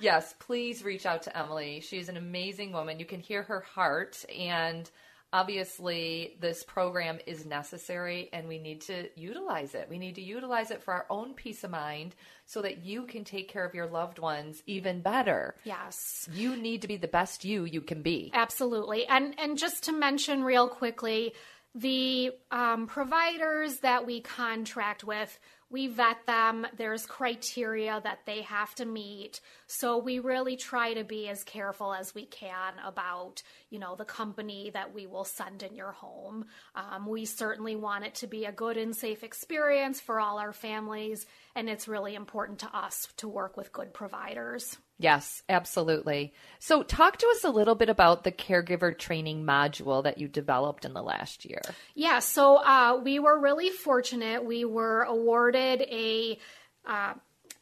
[0.04, 1.80] Yes, please reach out to Emily.
[1.80, 3.00] She's an amazing woman.
[3.00, 4.88] You can hear her heart, and
[5.32, 9.88] obviously, this program is necessary, and we need to utilize it.
[9.88, 12.14] We need to utilize it for our own peace of mind
[12.44, 15.54] so that you can take care of your loved ones even better.
[15.64, 16.28] Yes.
[16.34, 18.30] You need to be the best you you can be.
[18.34, 19.06] Absolutely.
[19.06, 21.32] And and just to mention real quickly,
[21.74, 25.38] the um, providers that we contract with,
[25.74, 26.64] we vet them.
[26.76, 29.40] There's criteria that they have to meet.
[29.66, 34.04] So we really try to be as careful as we can about, you know, the
[34.04, 36.44] company that we will send in your home.
[36.76, 40.52] Um, we certainly want it to be a good and safe experience for all our
[40.52, 44.78] families, and it's really important to us to work with good providers.
[45.04, 46.32] Yes, absolutely.
[46.60, 50.86] So, talk to us a little bit about the caregiver training module that you developed
[50.86, 51.60] in the last year.
[51.94, 54.46] Yeah, so uh, we were really fortunate.
[54.46, 56.38] We were awarded a,
[56.86, 57.12] uh,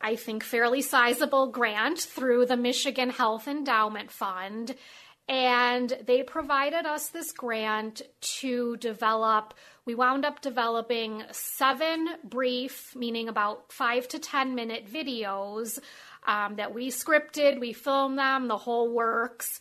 [0.01, 4.77] I think, fairly sizable grant through the Michigan Health Endowment Fund.
[5.29, 8.03] And they provided us this grant
[8.39, 15.81] to develop, we wound up developing seven brief, meaning about five to 10 minute videos
[16.27, 19.61] um, that we scripted, we filmed them, the whole works.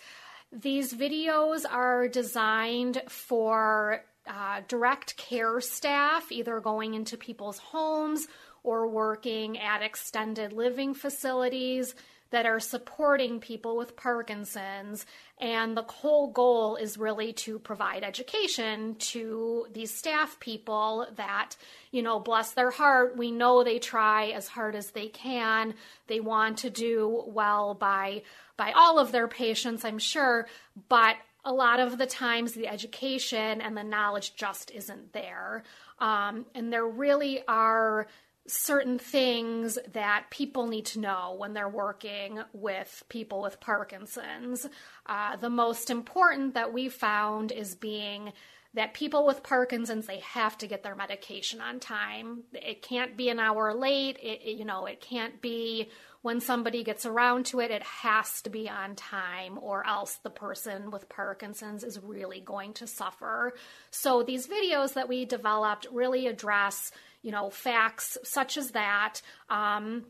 [0.52, 8.28] These videos are designed for uh, direct care staff, either going into people's homes
[8.64, 11.96] or working at extended living facilities
[12.32, 15.06] that are supporting people with Parkinson's.
[15.40, 21.56] And the whole goal is really to provide education to these staff people that,
[21.92, 25.76] you know, bless their heart, we know they try as hard as they can.
[26.08, 28.24] They want to do well by
[28.58, 30.48] by all of their patients, I'm sure,
[30.88, 35.64] but a lot of the times the education and the knowledge just isn't there.
[36.00, 38.08] Um, and there really are
[38.48, 44.68] certain things that people need to know when they're working with people with Parkinson's.
[45.06, 48.34] Uh, the most important that we found is being
[48.74, 52.44] that people with Parkinson's they have to get their medication on time.
[52.54, 54.18] It can't be an hour late.
[54.22, 55.90] It, it, you know it can't be
[56.22, 57.72] when somebody gets around to it.
[57.72, 62.74] It has to be on time, or else the person with Parkinson's is really going
[62.76, 63.54] to suffer.
[63.90, 69.22] So these videos that we developed really address you know facts such as that.
[69.50, 70.06] Um,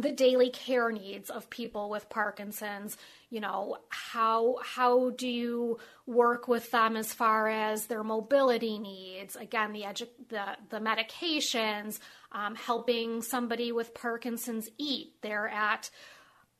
[0.00, 2.96] the daily care needs of people with Parkinson's.
[3.28, 9.36] You know, how how do you work with them as far as their mobility needs?
[9.36, 11.98] Again, the edu- the the medications,
[12.32, 15.14] um, helping somebody with Parkinson's eat.
[15.20, 15.90] They're at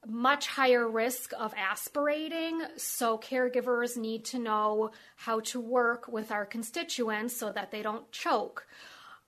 [0.07, 6.47] much higher risk of aspirating, so caregivers need to know how to work with our
[6.47, 8.67] constituents so that they don't choke.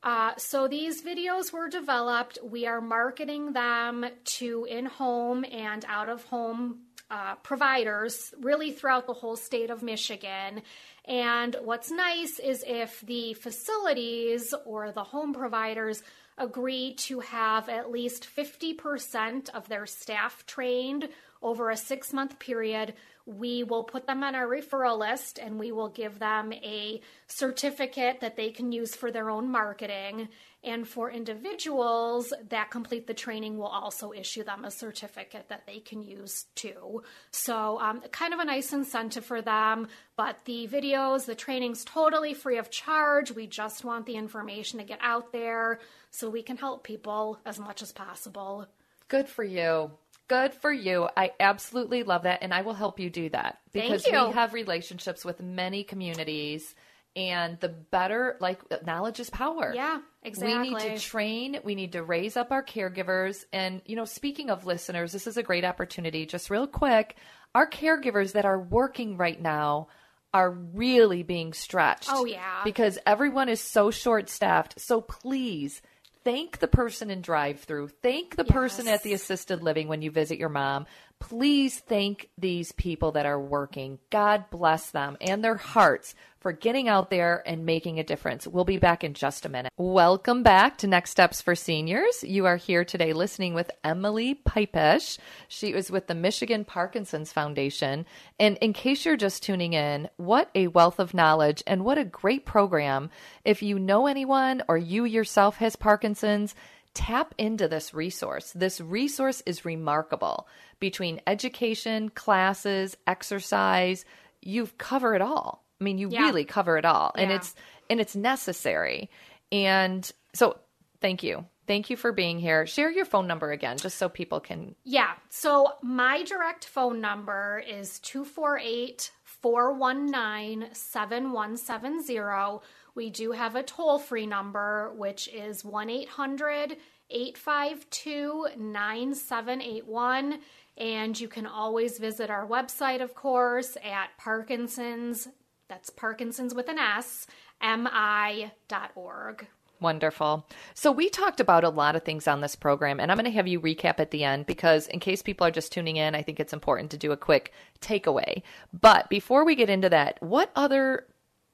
[0.02, 2.38] Uh, so these videos were developed.
[2.42, 9.06] We are marketing them to in home and out of home uh, providers really throughout
[9.06, 10.62] the whole state of Michigan.
[11.04, 16.02] And what's nice is if the facilities or the home providers
[16.38, 21.08] agree to have at least 50% of their staff trained
[21.42, 22.94] over a six month period,
[23.26, 28.20] we will put them on our referral list and we will give them a certificate
[28.20, 30.28] that they can use for their own marketing.
[30.64, 35.80] And for individuals that complete the training, we'll also issue them a certificate that they
[35.80, 37.02] can use too.
[37.32, 39.88] So, um, kind of a nice incentive for them.
[40.16, 43.32] But the videos, the training's totally free of charge.
[43.32, 47.58] We just want the information to get out there so we can help people as
[47.58, 48.66] much as possible.
[49.08, 49.90] Good for you.
[50.32, 51.08] Good for you.
[51.16, 52.42] I absolutely love that.
[52.42, 56.74] And I will help you do that because we have relationships with many communities.
[57.14, 59.72] And the better, like, knowledge is power.
[59.74, 60.70] Yeah, exactly.
[60.70, 63.44] We need to train, we need to raise up our caregivers.
[63.52, 66.24] And, you know, speaking of listeners, this is a great opportunity.
[66.24, 67.16] Just real quick,
[67.54, 69.88] our caregivers that are working right now
[70.32, 72.08] are really being stretched.
[72.10, 72.62] Oh, yeah.
[72.64, 74.80] Because everyone is so short staffed.
[74.80, 75.82] So please,
[76.24, 78.52] thank the person in drive through thank the yes.
[78.52, 80.86] person at the assisted living when you visit your mom
[81.22, 86.88] please thank these people that are working god bless them and their hearts for getting
[86.88, 88.48] out there and making a difference.
[88.48, 89.72] We'll be back in just a minute.
[89.76, 92.24] Welcome back to Next Steps for Seniors.
[92.24, 95.18] You are here today listening with Emily Pipesh.
[95.46, 98.06] She is with the Michigan Parkinson's Foundation.
[98.40, 102.04] And in case you're just tuning in, what a wealth of knowledge and what a
[102.04, 103.10] great program.
[103.44, 106.56] If you know anyone or you yourself has Parkinson's,
[106.94, 108.52] tap into this resource.
[108.54, 110.48] This resource is remarkable.
[110.80, 114.04] Between education, classes, exercise,
[114.40, 115.64] you've covered it all.
[115.80, 116.20] I mean, you yeah.
[116.20, 117.22] really cover it all, yeah.
[117.22, 117.54] and it's
[117.90, 119.10] and it's necessary.
[119.50, 120.58] And so,
[121.00, 121.44] thank you.
[121.66, 122.66] Thank you for being here.
[122.66, 124.74] Share your phone number again, just so people can.
[124.84, 125.12] Yeah.
[125.28, 132.60] So, my direct phone number is 248 419 7170.
[132.94, 136.76] We do have a toll free number, which is 1 800
[137.10, 140.40] 852 9781.
[140.78, 145.28] And you can always visit our website, of course, at Parkinson's
[145.72, 147.26] that's Parkinson's with an S,
[147.62, 149.46] mi.org.
[149.80, 150.46] Wonderful.
[150.74, 153.30] So, we talked about a lot of things on this program, and I'm going to
[153.32, 156.20] have you recap at the end because, in case people are just tuning in, I
[156.22, 158.42] think it's important to do a quick takeaway.
[158.78, 161.06] But before we get into that, what other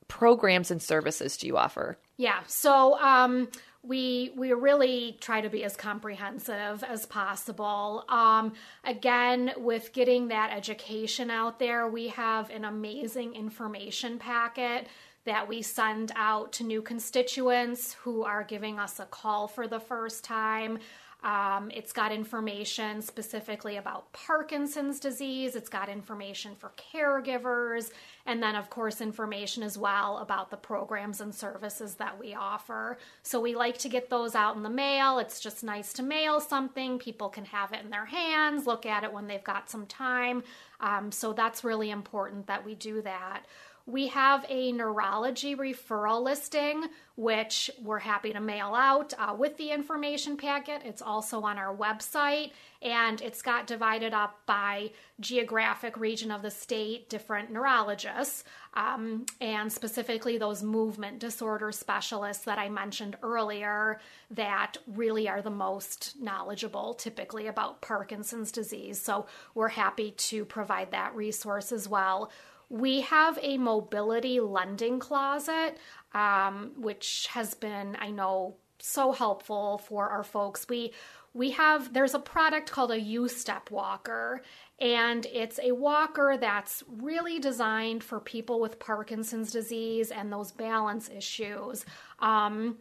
[0.09, 1.99] programs and services do you offer?
[2.17, 2.41] Yeah.
[2.47, 3.49] So, um,
[3.83, 8.05] we we really try to be as comprehensive as possible.
[8.09, 8.53] Um,
[8.85, 14.89] again, with getting that education out there, we have an amazing information packet
[15.25, 19.81] that we send out to new constituents who are giving us a call for the
[19.81, 20.79] first time.
[21.25, 25.57] Um, it's got information specifically about Parkinson's disease.
[25.57, 27.91] It's got information for caregivers.
[28.25, 32.99] And then, of course, information as well about the programs and services that we offer.
[33.25, 35.19] So we like to get those out in the mail.
[35.19, 36.99] It's just nice to mail something.
[36.99, 40.45] People can have it in their hands, look at it when they've got some time.
[40.81, 43.45] Um, so that's really important that we do that.
[43.89, 49.71] We have a neurology referral listing, which we're happy to mail out uh, with the
[49.71, 50.83] information packet.
[50.85, 52.51] It's also on our website,
[52.83, 59.73] and it's got divided up by geographic region of the state, different neurologists, um, and
[59.73, 64.01] specifically those movement disorder specialists that I mentioned earlier
[64.33, 69.01] that really are the most knowledgeable typically about Parkinson's disease.
[69.01, 69.25] So
[69.55, 72.31] we're happy to provide that resource as well.
[72.71, 75.79] We have a mobility lending closet,
[76.13, 80.67] um, which has been, I know, so helpful for our folks.
[80.69, 80.93] We
[81.35, 84.43] we have there's a product called a U-Step walker,
[84.81, 91.11] and it's a walker that's really designed for people with Parkinson's disease and those balance
[91.11, 91.85] issues.
[92.19, 92.79] Um,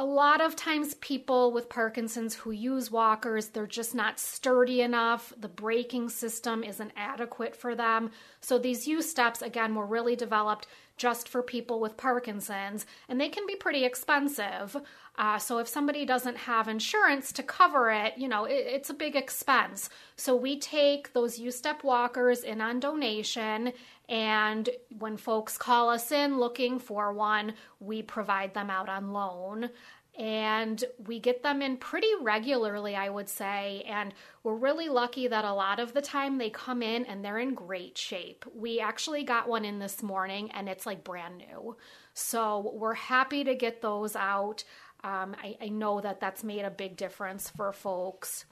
[0.00, 5.30] a lot of times people with parkinson's who use walkers they're just not sturdy enough.
[5.38, 8.10] The braking system isn't adequate for them.
[8.40, 13.46] So these U-Steps again were really developed just for people with parkinson's and they can
[13.46, 14.74] be pretty expensive.
[15.18, 18.94] Uh, so if somebody doesn't have insurance to cover it you know it, it's a
[18.94, 19.90] big expense.
[20.16, 23.74] So we take those U-Step walkers in on donation
[24.10, 29.70] and when folks call us in looking for one, we provide them out on loan.
[30.18, 33.84] And we get them in pretty regularly, I would say.
[33.86, 37.38] And we're really lucky that a lot of the time they come in and they're
[37.38, 38.44] in great shape.
[38.52, 41.76] We actually got one in this morning and it's like brand new.
[42.12, 44.64] So we're happy to get those out.
[45.04, 48.44] Um, I, I know that that's made a big difference for folks.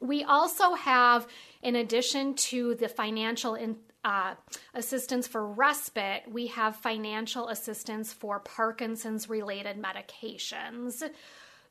[0.00, 1.26] We also have,
[1.62, 4.34] in addition to the financial in, uh,
[4.74, 11.02] assistance for respite, we have financial assistance for Parkinson's related medications.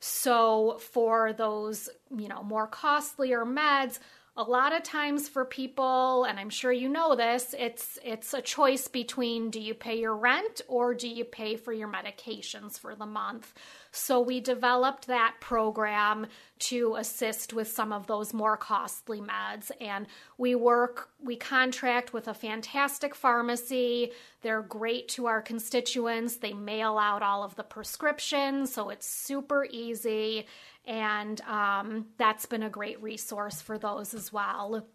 [0.00, 4.00] So, for those, you know, more costlier meds,
[4.36, 8.42] a lot of times for people and i'm sure you know this it's it's a
[8.42, 12.94] choice between do you pay your rent or do you pay for your medications for
[12.94, 13.52] the month.
[13.90, 16.26] So we developed that program
[16.60, 19.70] to assist with some of those more costly meds.
[19.80, 20.06] And
[20.38, 24.12] we work we contract with a fantastic pharmacy.
[24.42, 26.36] They're great to our constituents.
[26.36, 30.46] They mail out all of the prescriptions so it's super easy
[30.86, 34.86] and um, that's been a great resource for those as well.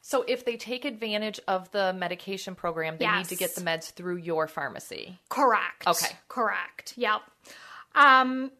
[0.00, 3.18] So, if they take advantage of the medication program, they yes.
[3.18, 5.18] need to get the meds through your pharmacy.
[5.28, 5.86] Correct.
[5.86, 6.16] Okay.
[6.28, 6.94] Correct.
[6.96, 7.20] Yep.
[7.94, 8.52] Um,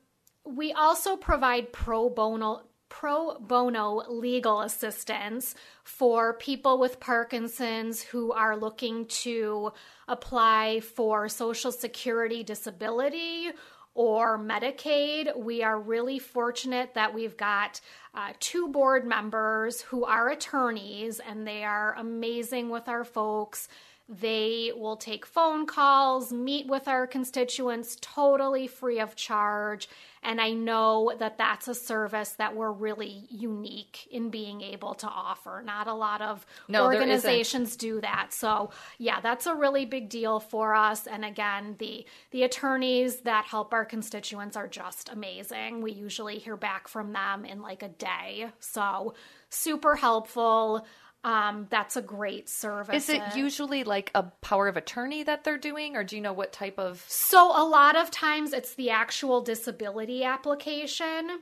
[0.45, 8.57] we also provide pro bono pro bono legal assistance for people with Parkinson's who are
[8.57, 9.73] looking to
[10.09, 13.51] apply for Social Security disability
[13.99, 15.37] or Medicaid.
[15.37, 17.81] We are really fortunate that we've got
[18.15, 23.69] uh, two board members who are attorneys and they are amazing with our folks.
[24.09, 29.87] They will take phone calls, meet with our constituents totally free of charge,
[30.23, 35.07] and I know that that's a service that we're really unique in being able to
[35.07, 35.63] offer.
[35.65, 38.33] Not a lot of no, organizations do that.
[38.33, 41.07] So, yeah, that's a really big deal for us.
[41.07, 45.83] And again, the the attorneys that help our constituents are just amazing.
[45.83, 48.47] We usually hear back from them in like a day.
[48.59, 49.15] So,
[49.51, 50.87] super helpful
[51.25, 53.09] um, that's a great service.
[53.09, 56.33] Is it usually like a power of attorney that they're doing, or do you know
[56.33, 57.05] what type of?
[57.09, 61.41] So, a lot of times it's the actual disability application.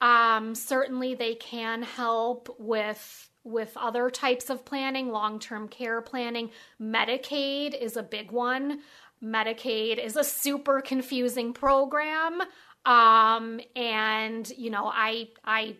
[0.00, 6.50] Um, certainly, they can help with with other types of planning, long term care planning.
[6.80, 8.80] Medicaid is a big one.
[9.22, 12.40] Medicaid is a super confusing program.
[12.84, 15.76] Um, and you know, I I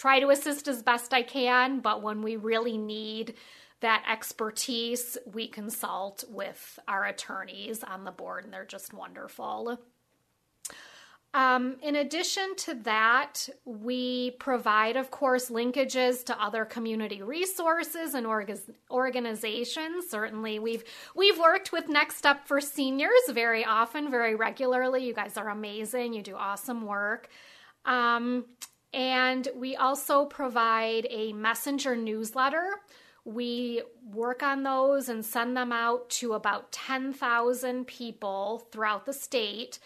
[0.00, 3.34] try to assist as best I can, but when we really need
[3.80, 9.78] that expertise, we consult with our attorneys on the board, and they're just wonderful.
[11.34, 18.26] Um, in addition to that, we provide, of course, linkages to other community resources and
[18.26, 18.58] org-
[18.90, 20.08] organizations.
[20.08, 20.82] Certainly, we've
[21.14, 25.04] we've worked with Next Step for Seniors very often, very regularly.
[25.04, 26.14] You guys are amazing.
[26.14, 27.28] You do awesome work.
[27.84, 28.46] Um,
[28.92, 32.80] and we also provide a messenger newsletter.
[33.24, 33.82] We
[34.12, 39.78] work on those and send them out to about 10,000 people throughout the state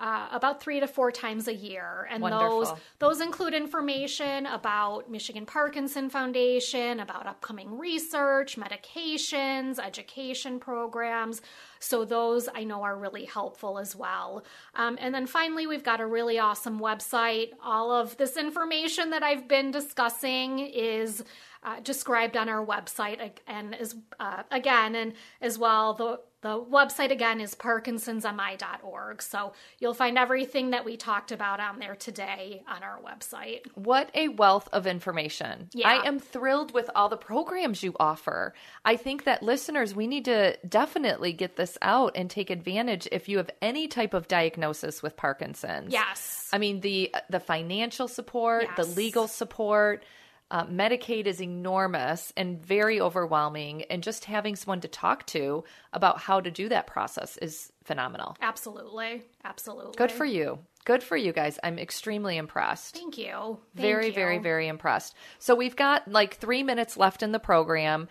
[0.00, 2.60] uh, about three to four times a year, and Wonderful.
[2.60, 11.42] those those include information about Michigan Parkinson Foundation, about upcoming research, medications, education programs.
[11.80, 14.44] So those I know are really helpful as well.
[14.74, 17.50] Um, and then finally, we've got a really awesome website.
[17.62, 21.22] All of this information that I've been discussing is
[21.62, 27.10] uh, described on our website and is uh, again and as well the the website
[27.10, 29.22] again is parkinsonsmi.org.
[29.22, 33.60] So you'll find everything that we talked about on there today on our website.
[33.74, 35.68] What a wealth of information.
[35.74, 35.88] Yeah.
[35.88, 38.54] I am thrilled with all the programs you offer.
[38.84, 43.28] I think that listeners, we need to definitely get this out and take advantage if
[43.28, 45.92] you have any type of diagnosis with Parkinson's.
[45.92, 46.48] Yes.
[46.52, 48.76] I mean the uh, the financial support, yes.
[48.76, 50.04] the legal support,
[50.50, 56.18] uh, Medicaid is enormous and very overwhelming, and just having someone to talk to about
[56.18, 58.36] how to do that process is phenomenal.
[58.40, 59.22] Absolutely.
[59.44, 59.94] Absolutely.
[59.96, 60.58] Good for you.
[60.84, 61.58] Good for you guys.
[61.62, 62.96] I'm extremely impressed.
[62.96, 63.58] Thank you.
[63.76, 64.12] Thank very, you.
[64.12, 65.14] very, very impressed.
[65.38, 68.08] So we've got like three minutes left in the program.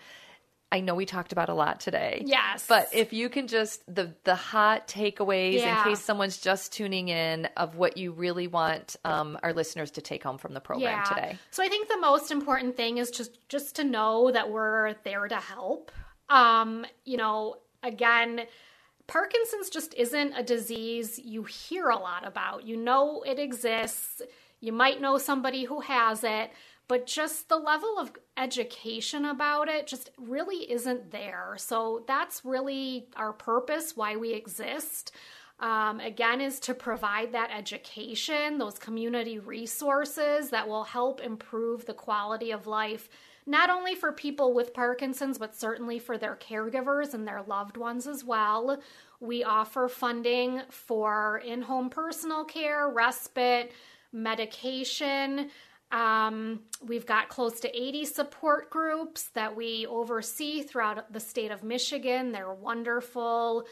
[0.72, 2.22] I know we talked about a lot today.
[2.24, 2.66] Yes.
[2.68, 5.78] But if you can just the the hot takeaways yeah.
[5.78, 10.00] in case someone's just tuning in of what you really want um, our listeners to
[10.00, 11.04] take home from the program yeah.
[11.04, 11.38] today.
[11.50, 15.26] So I think the most important thing is just just to know that we're there
[15.26, 15.90] to help.
[16.28, 18.42] Um, you know, again,
[19.08, 22.64] Parkinson's just isn't a disease you hear a lot about.
[22.64, 24.22] You know it exists.
[24.60, 26.52] You might know somebody who has it,
[26.90, 31.54] but just the level of education about it just really isn't there.
[31.56, 35.12] So that's really our purpose, why we exist.
[35.60, 41.94] Um, again, is to provide that education, those community resources that will help improve the
[41.94, 43.08] quality of life,
[43.46, 48.08] not only for people with Parkinson's, but certainly for their caregivers and their loved ones
[48.08, 48.82] as well.
[49.20, 53.70] We offer funding for in home personal care, respite,
[54.12, 55.50] medication.
[55.92, 61.64] Um, we've got close to 80 support groups that we oversee throughout the state of
[61.64, 62.32] Michigan.
[62.32, 63.66] They're wonderful.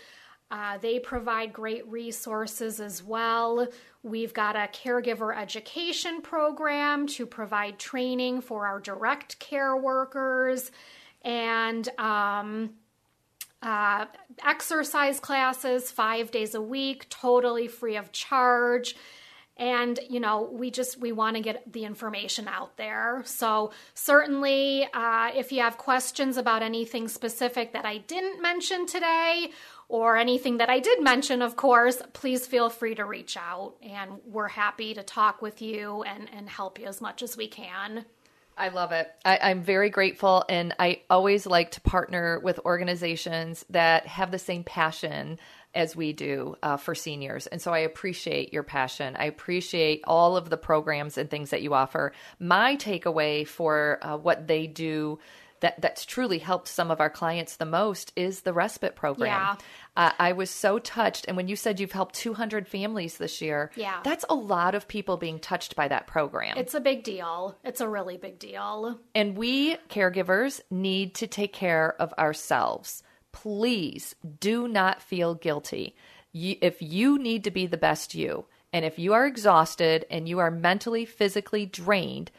[0.51, 3.69] Uh, they provide great resources as well.
[4.03, 10.71] We've got a caregiver education program to provide training for our direct care workers
[11.23, 12.71] and um,
[13.63, 14.07] uh,
[14.45, 18.97] exercise classes five days a week, totally free of charge
[19.59, 23.23] and you know we just we want to get the information out there.
[23.25, 29.51] So certainly uh, if you have questions about anything specific that i didn't mention today
[29.89, 33.75] or anything that i did mention of course please feel free to reach out.
[33.83, 37.49] And we're happy to talk with you and, and help you as much as we
[37.49, 38.05] can.
[38.59, 39.09] I love it.
[39.25, 44.39] I, am very grateful, and I always like to partner with organizations that have the
[44.39, 45.39] same passion
[45.75, 47.47] as we do uh, for seniors.
[47.47, 49.17] And so I appreciate your passion.
[49.17, 52.13] I appreciate all of the programs and things that you offer.
[52.39, 55.19] My takeaway for uh, what they do
[55.61, 59.29] that that's truly helped some of our clients the most is the respite program.
[59.29, 59.57] Yeah.
[59.97, 61.25] Uh, I was so touched.
[61.27, 64.01] And when you said you've helped 200 families this year, yeah.
[64.05, 66.57] that's a lot of people being touched by that program.
[66.57, 67.57] It's a big deal.
[67.65, 69.01] It's a really big deal.
[69.15, 73.03] And we caregivers need to take care of ourselves
[73.33, 75.95] please do not feel guilty.
[76.33, 80.39] if you need to be the best you, and if you are exhausted and you
[80.39, 82.31] are mentally, physically drained,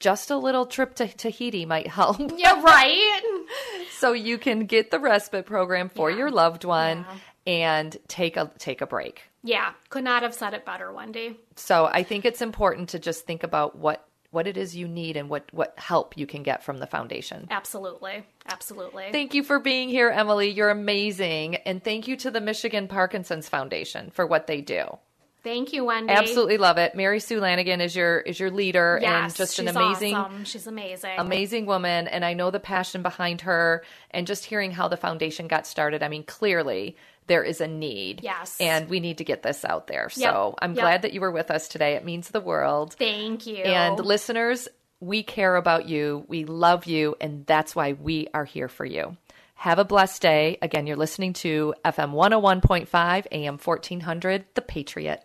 [0.00, 2.18] just a little trip to Tahiti might help.
[2.36, 3.20] Yeah, right.
[3.98, 6.16] so you can get the respite program for yeah.
[6.16, 7.04] your loved one
[7.46, 7.52] yeah.
[7.52, 9.22] and take a take a break.
[9.42, 11.38] Yeah, could not have said it better, Wendy.
[11.56, 15.16] So I think it's important to just think about what what it is you need
[15.16, 17.46] and what what help you can get from the foundation.
[17.50, 18.24] Absolutely.
[18.48, 19.08] Absolutely.
[19.12, 20.50] Thank you for being here, Emily.
[20.50, 21.56] You're amazing.
[21.56, 24.98] And thank you to the Michigan Parkinson's Foundation for what they do.
[25.42, 26.12] Thank you, Wendy.
[26.12, 26.94] Absolutely love it.
[26.94, 30.44] Mary Sue Lanigan is your is your leader yes, and just an amazing awesome.
[30.44, 31.14] She's amazing.
[31.16, 35.48] Amazing woman and I know the passion behind her and just hearing how the foundation
[35.48, 36.02] got started.
[36.02, 36.96] I mean, clearly
[37.30, 38.20] there is a need.
[38.24, 38.56] Yes.
[38.58, 40.10] And we need to get this out there.
[40.16, 40.32] Yep.
[40.32, 40.82] So I'm yep.
[40.82, 41.94] glad that you were with us today.
[41.94, 42.96] It means the world.
[42.98, 43.62] Thank you.
[43.62, 44.66] And listeners,
[44.98, 46.24] we care about you.
[46.26, 47.14] We love you.
[47.20, 49.16] And that's why we are here for you.
[49.54, 50.58] Have a blessed day.
[50.60, 55.24] Again, you're listening to FM 101.5, AM 1400, The Patriot.